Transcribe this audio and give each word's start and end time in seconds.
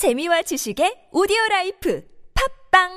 재미와 0.00 0.40
지식의 0.40 1.12
오디오 1.12 1.36
라이프 1.50 2.02
팝빵 2.72 2.88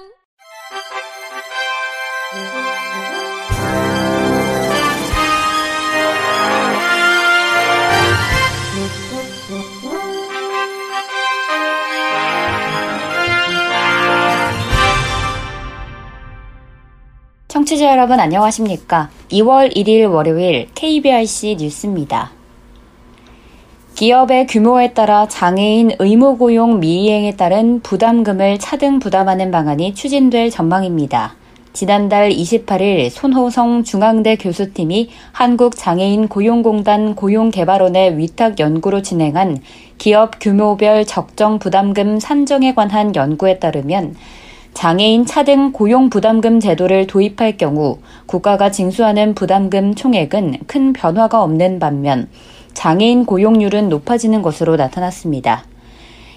청취자 17.49 17.91
여러분 17.91 18.21
안녕하십니까? 18.21 19.09
2월 19.27 19.75
1일 19.75 20.09
월요일 20.09 20.69
KBRC 20.73 21.57
뉴스입니다. 21.59 22.42
기업의 23.95 24.47
규모에 24.47 24.93
따라 24.93 25.27
장애인 25.27 25.91
의무 25.99 26.39
고용 26.39 26.79
미이행에 26.79 27.35
따른 27.35 27.79
부담금을 27.81 28.57
차등 28.57 28.97
부담하는 28.97 29.51
방안이 29.51 29.93
추진될 29.93 30.49
전망입니다. 30.49 31.35
지난달 31.73 32.31
28일 32.31 33.11
손호성 33.11 33.83
중앙대 33.83 34.35
교수팀이 34.35 35.09
한국장애인 35.31 36.27
고용공단 36.27 37.13
고용개발원의 37.13 38.17
위탁 38.17 38.59
연구로 38.59 39.03
진행한 39.03 39.59
기업 39.99 40.39
규모별 40.39 41.05
적정 41.05 41.59
부담금 41.59 42.19
산정에 42.19 42.73
관한 42.73 43.15
연구에 43.15 43.59
따르면 43.59 44.15
장애인 44.73 45.27
차등 45.27 45.71
고용 45.71 46.09
부담금 46.09 46.59
제도를 46.59 47.05
도입할 47.05 47.57
경우 47.57 47.99
국가가 48.25 48.71
징수하는 48.71 49.35
부담금 49.35 49.93
총액은 49.93 50.61
큰 50.65 50.93
변화가 50.93 51.43
없는 51.43 51.77
반면 51.77 52.27
장애인 52.73 53.25
고용률은 53.25 53.89
높아지는 53.89 54.41
것으로 54.41 54.75
나타났습니다. 54.75 55.65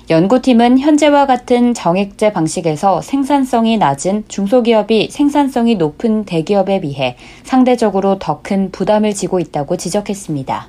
연구팀은 0.09 0.79
현재와 0.79 1.27
같은 1.27 1.75
정액제 1.75 2.33
방식에서 2.33 3.03
생산성이 3.03 3.77
낮은 3.77 4.25
중소기업이 4.29 5.09
생산성이 5.11 5.75
높은 5.75 6.25
대기업에 6.25 6.81
비해 6.81 7.17
상대적으로 7.43 8.21
더 8.21 8.41
큰 8.43 8.71
부담을 8.71 9.15
지고 9.15 9.41
있다고 9.41 9.77
지적했습니다. 9.77 10.69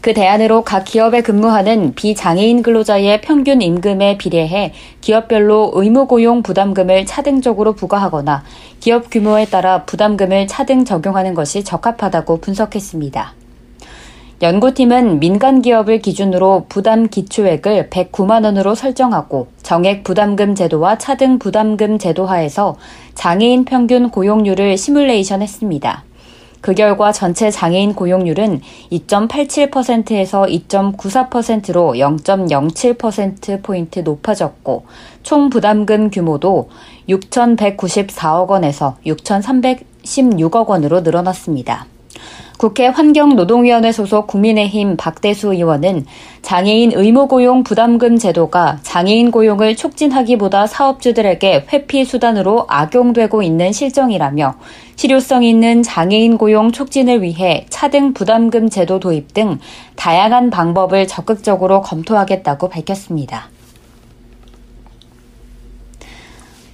그 0.00 0.14
대안으로 0.14 0.62
각 0.64 0.84
기업에 0.84 1.20
근무하는 1.20 1.94
비장애인 1.94 2.62
근로자의 2.62 3.20
평균 3.20 3.60
임금에 3.60 4.16
비례해 4.16 4.72
기업별로 5.02 5.72
의무고용 5.74 6.42
부담금을 6.42 7.04
차등적으로 7.04 7.74
부과하거나 7.74 8.42
기업 8.80 9.10
규모에 9.10 9.44
따라 9.44 9.84
부담금을 9.84 10.46
차등 10.46 10.86
적용하는 10.86 11.34
것이 11.34 11.62
적합하다고 11.62 12.38
분석했습니다. 12.38 13.41
연구팀은 14.42 15.20
민간 15.20 15.62
기업을 15.62 16.00
기준으로 16.00 16.66
부담 16.68 17.06
기초액을 17.06 17.90
109만 17.90 18.44
원으로 18.44 18.74
설정하고 18.74 19.46
정액 19.62 20.02
부담금 20.02 20.56
제도와 20.56 20.98
차등 20.98 21.38
부담금 21.38 22.00
제도 22.00 22.26
하에서 22.26 22.74
장애인 23.14 23.64
평균 23.64 24.10
고용률을 24.10 24.76
시뮬레이션 24.76 25.42
했습니다. 25.42 26.02
그 26.60 26.74
결과 26.74 27.12
전체 27.12 27.52
장애인 27.52 27.94
고용률은 27.94 28.62
2.87%에서 28.90 30.42
2.94%로 30.42 31.92
0.07%포인트 31.92 34.00
높아졌고, 34.00 34.86
총 35.22 35.50
부담금 35.50 36.10
규모도 36.10 36.68
6,194억 37.08 38.48
원에서 38.48 38.96
6,316억 39.06 40.66
원으로 40.66 41.02
늘어났습니다. 41.02 41.86
국회 42.58 42.86
환경노동위원회 42.86 43.90
소속 43.90 44.28
국민의힘 44.28 44.96
박대수 44.96 45.52
의원은 45.52 46.06
장애인 46.42 46.92
의무고용 46.94 47.64
부담금 47.64 48.18
제도가 48.18 48.78
장애인 48.82 49.30
고용을 49.30 49.74
촉진하기보다 49.74 50.66
사업주들에게 50.66 51.66
회피 51.72 52.04
수단으로 52.04 52.66
악용되고 52.68 53.42
있는 53.42 53.72
실정이라며 53.72 54.54
실효성 54.96 55.42
있는 55.42 55.82
장애인 55.82 56.38
고용 56.38 56.70
촉진을 56.70 57.22
위해 57.22 57.66
차등 57.68 58.12
부담금 58.12 58.70
제도 58.70 59.00
도입 59.00 59.34
등 59.34 59.58
다양한 59.96 60.50
방법을 60.50 61.08
적극적으로 61.08 61.80
검토하겠다고 61.80 62.68
밝혔습니다. 62.68 63.48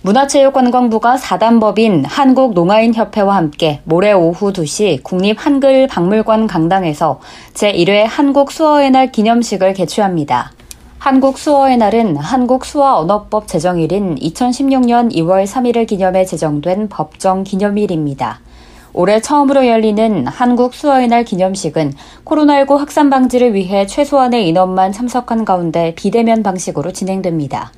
문화체육관광부가 0.02 1.16
사단법인 1.16 2.04
한국농아인협회와 2.04 3.34
함께 3.34 3.80
모레 3.82 4.12
오후 4.12 4.52
2시 4.52 5.02
국립한글박물관 5.02 6.46
강당에서 6.46 7.18
제1회 7.54 8.04
한국수어의 8.06 8.92
날 8.92 9.10
기념식을 9.10 9.74
개최합니다. 9.74 10.52
한국수어의 10.98 11.78
날은 11.78 12.16
한국수어언어법 12.16 13.48
제정일인 13.48 14.14
2016년 14.14 15.12
2월 15.12 15.44
3일을 15.44 15.88
기념해 15.88 16.24
제정된 16.24 16.88
법정 16.88 17.42
기념일입니다. 17.42 18.38
올해 18.92 19.20
처음으로 19.20 19.66
열리는 19.66 20.28
한국 20.28 20.74
수어의 20.74 21.08
날 21.08 21.24
기념식은 21.24 21.94
코로나19 22.24 22.76
확산 22.76 23.10
방지를 23.10 23.54
위해 23.54 23.84
최소한의 23.86 24.46
인원만 24.46 24.92
참석한 24.92 25.44
가운데 25.44 25.92
비대면 25.96 26.44
방식으로 26.44 26.92
진행됩니다. 26.92 27.72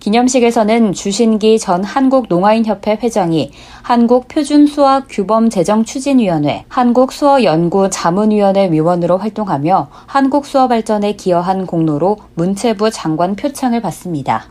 기념식에서는 0.00 0.92
주신기 0.94 1.58
전 1.58 1.84
한국농아인협회 1.84 3.00
회장이 3.02 3.50
한국표준수학규범제정추진위원회, 3.82 6.64
한국수어연구자문위원회 6.68 8.72
위원으로 8.72 9.18
활동하며 9.18 9.88
한국수어 10.06 10.68
발전에 10.68 11.12
기여한 11.12 11.66
공로로 11.66 12.16
문체부 12.34 12.90
장관 12.90 13.36
표창을 13.36 13.82
받습니다. 13.82 14.46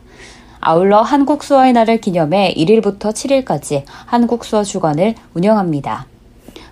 아울러 0.62 1.02
한국수어의 1.02 1.74
날을 1.74 2.00
기념해 2.00 2.54
1일부터 2.56 3.12
7일까지 3.12 3.86
한국수어 4.06 4.64
주간을 4.64 5.16
운영합니다. 5.34 6.06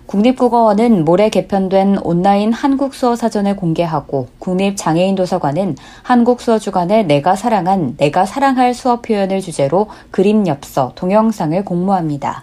국립국어원은 0.08 1.04
모레 1.04 1.28
개편된 1.28 1.98
온라인 1.98 2.50
한국수어 2.50 3.14
사전을 3.14 3.56
공개하고 3.56 4.28
국립장애인도서관은 4.38 5.76
한국수어 6.02 6.58
주간에 6.58 7.02
내가 7.02 7.36
사랑한 7.36 7.94
내가 7.98 8.24
사랑할 8.24 8.72
수어 8.72 9.02
표현을 9.02 9.42
주제로 9.42 9.88
그림 10.10 10.46
엽서, 10.46 10.92
동영상을 10.94 11.62
공모합니다. 11.62 12.42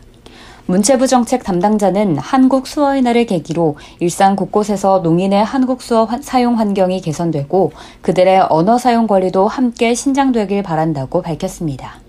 문체부 0.68 1.08
정책 1.08 1.44
담당자는 1.44 2.20
한국 2.20 2.68
수어의 2.68 3.02
날을 3.02 3.26
계기로 3.26 3.78
일상 4.00 4.36
곳곳에서 4.36 5.00
농인의 5.00 5.44
한국 5.44 5.82
수어 5.82 6.08
사용 6.22 6.60
환경이 6.60 7.02
개선되고 7.02 7.72
그들의 8.04 8.46
언어 8.50 8.78
사용 8.78 9.08
권리도 9.08 9.48
함께 9.48 9.96
신장되길 9.96 10.62
바란다고 10.62 11.24
밝혔습니다. 11.24 12.05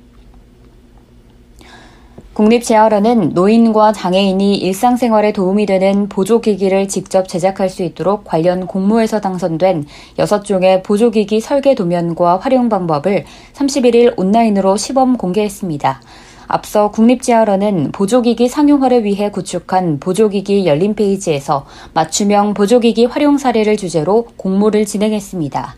국립재활원은 2.37 3.31
노인과 3.31 3.93
장애인이 3.93 4.57
일상생활에 4.57 5.33
도움이 5.33 5.65
되는 5.65 6.07
보조기기를 6.11 6.87
직접 6.87 7.29
제작할 7.29 7.71
수 7.71 7.83
있도록 7.83 8.25
관련 8.25 8.67
공모에서 8.67 9.23
당선된 9.23 9.87
6종의 10.19 10.83
보조기기 10.83 11.41
설계 11.41 11.75
도면과 11.75 12.37
활용 12.37 12.69
방법을 12.69 13.25
31일 13.55 14.19
온라인으로 14.19 14.77
시범 14.77 15.17
공개했습니다. 15.17 16.03
앞서 16.47 16.91
국립재활원은 16.91 17.93
보조기기 17.93 18.49
상용화를 18.49 19.05
위해 19.05 19.31
구축한 19.31 19.99
보조기기 19.99 20.67
열린 20.67 20.95
페이지에서 20.95 21.65
맞춤형 21.95 22.53
보조기기 22.53 23.07
활용 23.07 23.39
사례를 23.39 23.79
주제로 23.79 24.27
공모를 24.37 24.85
진행했습니다. 24.85 25.75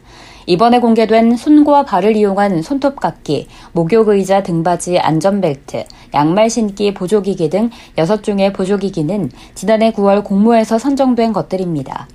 이번에 0.49 0.81
공개된 0.81 1.37
손과 1.37 1.85
발을 1.85 2.17
이용한 2.17 2.63
손톱깎기, 2.63 3.49
목욕의자 3.73 4.43
등받이 4.45 4.99
안전벨트, 4.99 5.85
양말 6.15 6.49
신기 6.49 6.95
보조기기 6.95 7.51
등 7.51 7.69
6종의 7.99 8.55
보조기기는 8.55 9.31
지난해 9.55 9.93
9월 9.93 10.25
공모에서 10.25 10.79
선정된 10.79 11.35
것들입니다. 11.35 12.09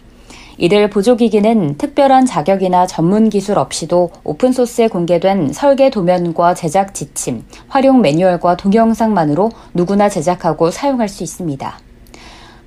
이들 0.57 0.89
보조기기는 0.89 1.77
특별한 1.77 2.25
자격이나 2.25 2.88
전문 2.88 3.29
기술 3.29 3.59
없이도 3.59 4.09
오픈소스에 4.23 4.88
공개된 4.88 5.53
설계 5.53 5.91
도면과 5.91 6.56
제작 6.56 6.95
지침, 6.95 7.44
활용 7.68 8.01
매뉴얼과 8.01 8.57
동영상만으로 8.57 9.51
누구나 9.75 10.09
제작하고 10.09 10.71
사용할 10.71 11.07
수 11.07 11.21
있습니다. 11.21 11.77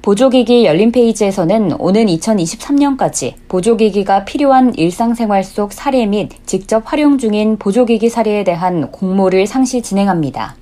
보조기기 0.06 0.64
열린 0.64 0.92
페이지에서는 0.92 1.80
오는 1.80 2.06
2023년까지 2.06 3.34
보조기기가 3.48 4.24
필요한 4.24 4.72
일상생활 4.76 5.42
속 5.42 5.72
사례 5.72 6.06
및 6.06 6.30
직접 6.46 6.84
활용 6.86 7.18
중인 7.18 7.56
보조기기 7.56 8.08
사례에 8.08 8.44
대한 8.44 8.92
공모를 8.92 9.48
상시 9.48 9.82
진행합니다. 9.82 10.54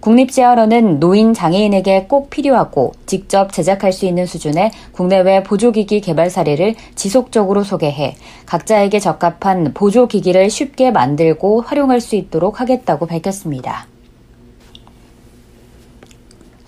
국립재활원은 0.00 1.00
노인 1.00 1.34
장애인에게 1.34 2.06
꼭 2.08 2.30
필요하고 2.30 2.94
직접 3.04 3.52
제작할 3.52 3.92
수 3.92 4.06
있는 4.06 4.24
수준의 4.24 4.70
국내외 4.92 5.42
보조기기 5.42 6.00
개발 6.00 6.30
사례를 6.30 6.74
지속적으로 6.94 7.64
소개해 7.64 8.14
각자에게 8.46 9.00
적합한 9.00 9.74
보조기기를 9.74 10.48
쉽게 10.48 10.92
만들고 10.92 11.60
활용할 11.60 12.00
수 12.00 12.16
있도록 12.16 12.62
하겠다고 12.62 13.04
밝혔습니다. 13.04 13.91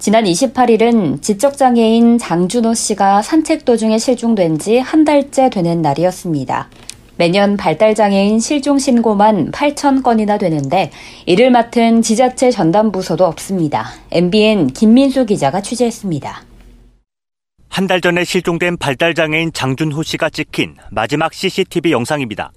지난 0.05 0.25
28일은 0.25 1.23
지적장애인 1.23 2.19
장준호 2.19 2.75
씨가 2.75 3.23
산책 3.23 3.65
도중에 3.65 3.97
실종된 3.97 4.59
지 4.59 4.77
한 4.77 5.07
달째 5.07 5.49
되는 5.49 5.81
날이었습니다. 5.81 6.69
매년 7.17 7.57
발달장애인 7.57 8.39
실종 8.39 8.79
신고만 8.79 9.51
8천 9.51 10.03
건이나 10.03 10.37
되는데 10.37 10.91
이를 11.25 11.51
맡은 11.51 12.03
지자체 12.03 12.51
전담부서도 12.51 13.25
없습니다. 13.25 13.87
MBN 14.11 14.75
김민수 14.75 15.25
기자가 15.25 15.63
취재했습니다. 15.63 16.43
한 17.71 17.87
달 17.87 18.03
전에 18.03 18.25
실종된 18.25 18.77
발달장애인 18.77 19.55
장준호 19.55 20.03
씨가 20.03 20.29
찍힌 20.29 20.77
마지막 20.91 21.33
CCTV 21.33 21.93
영상입니다. 21.93 22.53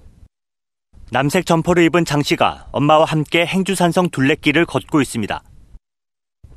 남색 1.10 1.46
점퍼를 1.46 1.82
입은 1.84 2.04
장 2.04 2.22
씨가 2.22 2.66
엄마와 2.72 3.06
함께 3.06 3.46
행주산성 3.46 4.10
둘레길을 4.10 4.66
걷고 4.66 5.00
있습니다. 5.00 5.42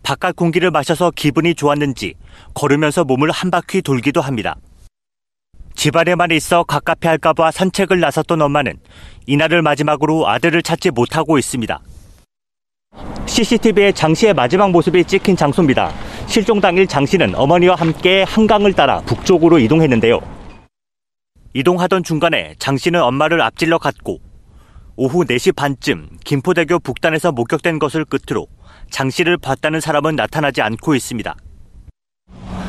바깥 0.03 0.35
공기를 0.35 0.71
마셔서 0.71 1.11
기분이 1.11 1.55
좋았는지 1.55 2.15
걸으면서 2.53 3.03
몸을 3.03 3.31
한 3.31 3.51
바퀴 3.51 3.81
돌기도 3.81 4.21
합니다. 4.21 4.55
집안에만 5.75 6.31
있어 6.31 6.63
갑갑해 6.63 7.07
할까봐 7.07 7.51
산책을 7.51 7.99
나섰던 7.99 8.41
엄마는 8.41 8.77
이날을 9.25 9.61
마지막으로 9.61 10.27
아들을 10.27 10.61
찾지 10.63 10.91
못하고 10.91 11.37
있습니다. 11.37 11.79
CCTV에 13.25 13.93
장 13.93 14.13
씨의 14.13 14.33
마지막 14.33 14.71
모습이 14.71 15.05
찍힌 15.05 15.35
장소입니다. 15.35 15.93
실종 16.27 16.59
당일 16.59 16.87
장 16.87 17.05
씨는 17.05 17.33
어머니와 17.35 17.75
함께 17.75 18.23
한강을 18.23 18.73
따라 18.73 18.99
북쪽으로 19.01 19.59
이동했는데요. 19.59 20.19
이동하던 21.53 22.03
중간에 22.03 22.55
장 22.59 22.77
씨는 22.77 23.01
엄마를 23.01 23.41
앞질러 23.41 23.77
갔고 23.77 24.19
오후 24.95 25.23
4시 25.25 25.55
반쯤 25.55 26.09
김포대교 26.23 26.79
북단에서 26.79 27.31
목격된 27.31 27.79
것을 27.79 28.05
끝으로 28.05 28.47
장 28.91 29.09
씨를 29.09 29.37
봤다는 29.37 29.79
사람은 29.79 30.15
나타나지 30.15 30.61
않고 30.61 30.93
있습니다. 30.93 31.35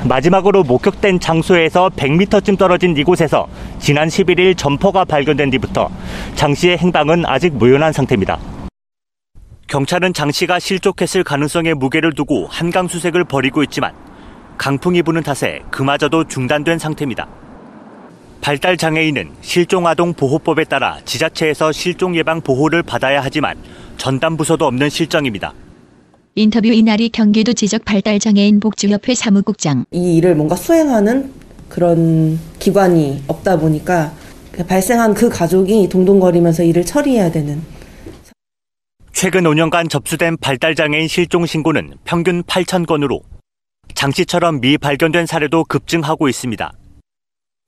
마지막으로 0.08 0.62
목격된 0.62 1.20
장소에서 1.20 1.90
100m쯤 1.90 2.58
떨어진 2.58 2.96
이곳에서 2.96 3.48
지난 3.78 4.08
11일 4.08 4.56
점퍼가 4.56 5.04
발견된 5.04 5.50
뒤부터 5.50 5.90
장 6.34 6.54
씨의 6.54 6.78
행방은 6.78 7.24
아직 7.26 7.54
무연한 7.54 7.92
상태입니다. 7.92 8.38
경찰은 9.68 10.12
장 10.12 10.30
씨가 10.30 10.58
실족했을 10.58 11.24
가능성에 11.24 11.74
무게를 11.74 12.12
두고 12.14 12.46
한강 12.48 12.88
수색을 12.88 13.24
벌이고 13.24 13.62
있지만 13.64 13.92
강풍이 14.58 15.02
부는 15.02 15.22
탓에 15.22 15.60
그마저도 15.70 16.24
중단된 16.28 16.78
상태입니다. 16.78 17.28
발달 18.40 18.76
장애인은 18.76 19.30
실종 19.40 19.86
아동 19.86 20.14
보호법에 20.14 20.64
따라 20.64 20.98
지자체에서 21.04 21.70
실종 21.72 22.16
예방 22.16 22.40
보호를 22.40 22.82
받아야 22.82 23.20
하지만 23.22 23.56
전담 23.96 24.36
부서도 24.36 24.66
없는 24.66 24.90
실정입니다. 24.90 25.54
인터뷰 26.34 26.68
이날이 26.68 27.10
경기도 27.10 27.52
지적 27.52 27.84
발달 27.84 28.18
장애인 28.18 28.58
복지협회 28.58 29.14
사무국장. 29.14 29.84
이 29.90 30.16
일을 30.16 30.34
뭔가 30.34 30.56
수행하는 30.56 31.30
그런 31.68 32.38
기관이 32.58 33.22
없다 33.26 33.58
보니까 33.58 34.14
발생한 34.66 35.12
그 35.12 35.28
가족이 35.28 35.90
동동거리면서 35.90 36.62
일을 36.62 36.86
처리해야 36.86 37.30
되는. 37.30 37.60
최근 39.12 39.42
5년간 39.42 39.90
접수된 39.90 40.38
발달 40.38 40.74
장애인 40.74 41.06
실종 41.06 41.44
신고는 41.44 41.94
평균 42.04 42.42
8천 42.44 42.86
건으로 42.86 43.20
장 43.94 44.10
씨처럼 44.10 44.60
미발견된 44.62 45.26
사례도 45.26 45.64
급증하고 45.64 46.30
있습니다. 46.30 46.72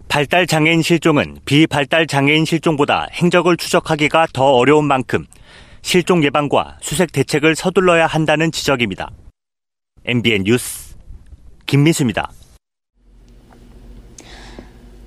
발달 0.08 0.46
장애인 0.46 0.81
실종은 0.81 1.37
비발달 1.44 2.06
장애인 2.06 2.46
실종보다 2.46 3.08
행적을 3.12 3.58
추적하기가 3.58 4.28
더 4.32 4.52
어려운 4.52 4.87
만큼 4.87 5.26
실종 5.84 6.25
예방과 6.25 6.78
수색 6.81 7.12
대책을 7.12 7.54
서둘러야 7.54 8.06
한다는 8.06 8.50
지적입니다. 8.50 9.10
MBN 10.06 10.44
뉴스 10.44 10.96
김민수입니다. 11.66 12.32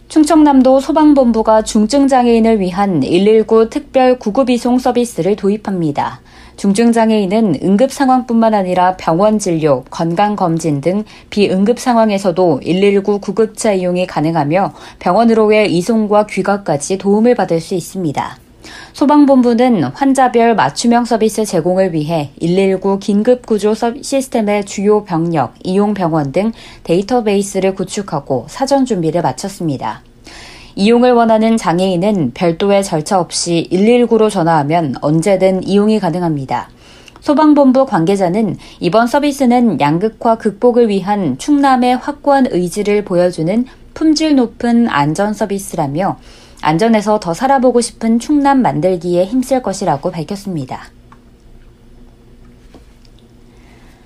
충청남도 0.08 0.80
소방본부가 0.80 1.64
중증장애인을 1.64 2.60
위한 2.60 3.00
119 3.00 3.72
특별 3.72 4.20
구급이송 4.20 4.78
서비스를 4.78 5.36
도입합니다. 5.36 6.22
중증장애인은 6.58 7.56
응급 7.64 7.92
상황뿐만 7.92 8.54
아니라 8.54 8.96
병원 8.98 9.40
진료, 9.40 9.84
건강검진 9.90 10.82
등 10.82 11.04
비응급 11.32 11.80
상황에서도 11.80 12.60
119 12.64 13.20
구급차 13.20 13.74
이용이 13.74 14.06
가능하며 14.06 14.74
병원으로의 15.00 15.76
이송과 15.76 16.28
귀가까지 16.28 17.00
도움을 17.00 17.34
받을 17.34 17.60
수 17.60 17.74
있습니다. 17.74 18.47
소방본부는 18.94 19.84
환자별 19.84 20.56
맞춤형 20.56 21.06
서비스 21.06 21.46
제공을 21.46 21.94
위해 21.94 22.32
119 22.42 23.00
긴급구조 23.00 23.74
시스템의 24.02 24.66
주요 24.66 25.04
병력, 25.04 25.54
이용 25.64 25.94
병원 25.94 26.32
등 26.32 26.52
데이터베이스를 26.84 27.76
구축하고 27.76 28.46
사전 28.50 28.86
준비를 28.86 29.22
마쳤습니다. 29.22 30.02
이용을 30.76 31.12
원하는 31.12 31.58
장애인은 31.58 32.32
별도의 32.34 32.84
절차 32.84 33.20
없이 33.20 33.68
119로 33.72 34.30
전화하면 34.30 34.96
언제든 35.02 35.64
이용이 35.64 36.00
가능합니다. 36.00 36.70
소방본부 37.22 37.88
관계자는 37.88 38.58
이번 38.80 39.08
서비스는 39.08 39.82
양극화 39.82 40.38
극복을 40.38 40.88
위한 40.88 41.38
충남의 41.38 41.98
확고한 41.98 42.48
의지를 42.52 43.04
보여주는 43.04 43.66
품질 43.94 44.36
높은 44.36 44.88
안전 44.88 45.34
서비스라며 45.34 46.20
안전에서 46.62 47.20
더 47.20 47.34
살아보고 47.34 47.82
싶은 47.82 48.20
충남 48.20 48.62
만들기에 48.62 49.26
힘쓸 49.26 49.62
것이라고 49.62 50.12
밝혔습니다. 50.12 50.90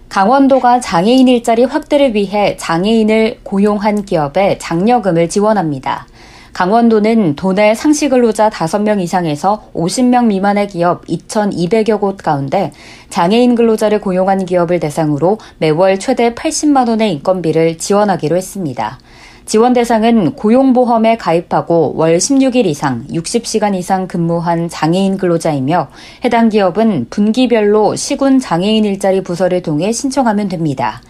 강원도가 0.10 0.82
장애인 0.82 1.30
일자리 1.30 1.64
확대를 1.64 2.16
위해 2.16 2.58
장애인을 2.58 3.40
고용한 3.44 4.04
기업에 4.04 4.58
장려금을 4.58 5.30
지원합니다. 5.30 6.06
강원도는 6.52 7.38
도내 7.38 7.76
상시 7.76 8.10
근로자 8.10 8.50
5명 8.50 9.00
이상에서 9.00 9.70
50명 9.74 10.26
미만의 10.26 10.68
기업 10.68 11.06
2,200여 11.06 12.00
곳 12.00 12.18
가운데 12.18 12.74
장애인 13.10 13.56
근로자를 13.56 14.02
고용한 14.02 14.46
기업을 14.46 14.82
대상으로 14.82 15.38
매월 15.60 15.98
최대 15.98 16.34
80만 16.34 16.90
원의 16.90 17.14
인건비를 17.14 17.78
지원하기로 17.78 18.36
했습니다. 18.36 19.00
지원 19.46 19.74
대상은 19.74 20.36
고용보험에 20.36 21.18
가입하고 21.18 21.94
월 21.96 22.18
16일 22.18 22.66
이상 22.66 23.06
60시간 23.08 23.76
이상 23.76 24.08
근무한 24.08 24.70
장애인 24.70 25.18
근로자이며 25.18 25.90
해당 26.24 26.50
기업은 26.50 27.08
분기별로 27.10 27.96
시군 27.96 28.40
장애인 28.40 28.86
일자리 28.86 29.22
부서를 29.22 29.62
통해 29.62 29.92
신청하면 29.92 30.48
됩니다. 30.48 31.02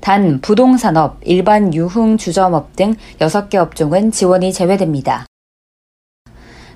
단 0.00 0.40
부동산업, 0.40 1.18
일반 1.24 1.72
유흥 1.74 2.16
주점업 2.16 2.74
등 2.76 2.94
6개 3.20 3.56
업종은 3.56 4.10
지원이 4.10 4.52
제외됩니다. 4.52 5.26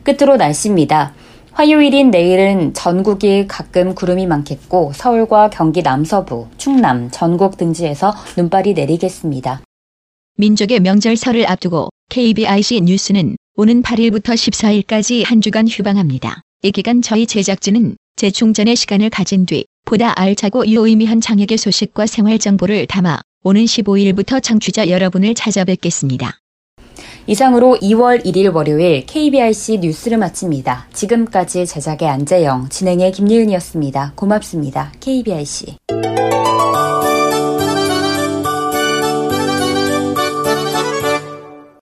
끝으로 0.04 0.36
날씨입니다. 0.36 1.14
화요일인 1.52 2.10
내일은 2.10 2.74
전국이 2.74 3.46
가끔 3.48 3.94
구름이 3.94 4.26
많겠고 4.26 4.92
서울과 4.94 5.50
경기 5.50 5.82
남서부, 5.82 6.48
충남, 6.58 7.10
전국 7.10 7.56
등지에서 7.56 8.14
눈발이 8.36 8.74
내리겠습니다. 8.74 9.62
민족의 10.36 10.80
명절 10.80 11.16
설을 11.16 11.48
앞두고 11.48 11.88
KBIC 12.10 12.82
뉴스는 12.82 13.36
오는 13.56 13.82
8일부터 13.82 14.34
14일까지 14.34 15.24
한 15.24 15.40
주간 15.40 15.66
휴방합니다. 15.66 16.42
이 16.62 16.70
기간 16.72 17.00
저희 17.00 17.26
제작진은 17.26 17.96
재충전의 18.16 18.76
시간을 18.76 19.10
가진 19.10 19.46
뒤 19.46 19.66
보다 19.84 20.18
알차고 20.18 20.66
유의미한 20.66 21.20
장혁의 21.20 21.58
소식과 21.58 22.06
생활 22.06 22.38
정보를 22.38 22.86
담아 22.86 23.20
오는 23.44 23.64
15일부터 23.64 24.42
청취자 24.42 24.88
여러분을 24.88 25.34
찾아뵙겠습니다. 25.34 26.38
이상으로 27.26 27.78
2월 27.80 28.24
1일 28.24 28.54
월요일 28.54 29.04
KBIC 29.06 29.78
뉴스를 29.78 30.18
마칩니다. 30.18 30.88
지금까지 30.92 31.66
제작의 31.66 32.08
안재영, 32.08 32.68
진행의 32.68 33.12
김예은이었습니다. 33.12 34.12
고맙습니다. 34.14 34.92
KBIC. 35.00 35.76